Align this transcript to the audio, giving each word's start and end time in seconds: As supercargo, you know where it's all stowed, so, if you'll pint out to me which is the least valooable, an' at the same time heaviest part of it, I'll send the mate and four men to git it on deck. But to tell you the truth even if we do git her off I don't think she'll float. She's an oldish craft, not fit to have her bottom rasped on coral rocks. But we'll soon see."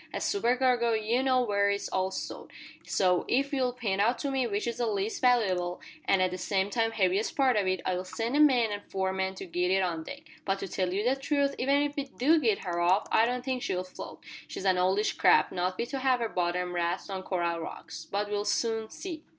As 0.11 0.25
supercargo, 0.25 0.93
you 0.93 1.21
know 1.21 1.41
where 1.43 1.69
it's 1.69 1.87
all 1.89 2.09
stowed, 2.09 2.49
so, 2.87 3.23
if 3.27 3.53
you'll 3.53 3.71
pint 3.71 4.01
out 4.01 4.17
to 4.17 4.31
me 4.31 4.47
which 4.47 4.65
is 4.65 4.77
the 4.79 4.87
least 4.87 5.21
valooable, 5.21 5.79
an' 6.05 6.21
at 6.21 6.31
the 6.31 6.39
same 6.39 6.71
time 6.71 6.89
heaviest 6.89 7.35
part 7.37 7.55
of 7.55 7.67
it, 7.67 7.81
I'll 7.85 8.03
send 8.03 8.33
the 8.33 8.39
mate 8.39 8.71
and 8.71 8.81
four 8.89 9.13
men 9.13 9.35
to 9.35 9.45
git 9.45 9.69
it 9.69 9.83
on 9.83 10.03
deck. 10.03 10.23
But 10.43 10.57
to 10.57 10.67
tell 10.67 10.91
you 10.91 11.07
the 11.07 11.15
truth 11.15 11.53
even 11.59 11.83
if 11.83 11.95
we 11.95 12.05
do 12.05 12.39
git 12.39 12.63
her 12.65 12.79
off 12.81 13.05
I 13.11 13.27
don't 13.27 13.45
think 13.45 13.61
she'll 13.61 13.83
float. 13.83 14.21
She's 14.47 14.65
an 14.65 14.79
oldish 14.79 15.13
craft, 15.19 15.51
not 15.51 15.77
fit 15.77 15.89
to 15.89 15.99
have 15.99 16.19
her 16.19 16.29
bottom 16.29 16.73
rasped 16.73 17.11
on 17.11 17.21
coral 17.21 17.59
rocks. 17.59 18.07
But 18.09 18.27
we'll 18.27 18.45
soon 18.45 18.89
see." 18.89 19.21